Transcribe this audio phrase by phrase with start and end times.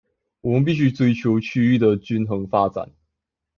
[0.41, 2.89] 我們必須追求區域的均衡發展